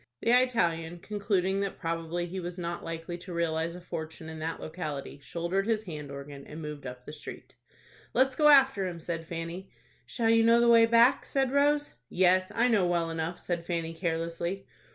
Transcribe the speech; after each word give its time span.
The 0.21 0.31
Italian, 0.31 0.97
concluding 0.97 1.63
probably 1.79 2.25
that 2.25 2.31
he 2.31 2.39
was 2.39 2.57
not 2.57 2.83
likely 2.83 3.19
to 3.19 3.33
realize 3.33 3.75
a 3.75 3.81
fortune 3.81 4.29
in 4.29 4.39
that 4.39 4.59
locality, 4.59 5.19
shouldered 5.21 5.67
his 5.67 5.83
hand 5.83 6.09
organ, 6.09 6.43
and 6.47 6.59
moved 6.59 6.87
up 6.87 7.05
the 7.05 7.13
street. 7.13 7.53
"Let's 8.15 8.35
go 8.35 8.47
after 8.47 8.87
him," 8.87 8.99
said 8.99 9.27
Fanny. 9.27 9.69
"Shall 10.07 10.31
you 10.31 10.43
know 10.43 10.59
the 10.59 10.67
way 10.67 10.87
back?" 10.87 11.23
said 11.27 11.51
Rose. 11.51 11.93
"Yes, 12.09 12.51
I 12.55 12.67
know 12.67 12.87
well 12.87 13.11
enough," 13.11 13.37
said 13.37 13.63
Fanny, 13.67 13.93
carelessly. 13.93 14.65